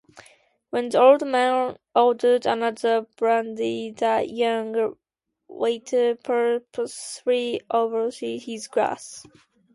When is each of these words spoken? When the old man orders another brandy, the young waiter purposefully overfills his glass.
When 0.71 0.89
the 0.89 0.99
old 0.99 1.27
man 1.27 1.77
orders 1.95 2.47
another 2.47 3.05
brandy, 3.17 3.91
the 3.91 4.23
young 4.27 4.95
waiter 5.47 6.15
purposefully 6.15 7.61
overfills 7.71 8.45
his 8.45 8.67
glass. 8.67 9.27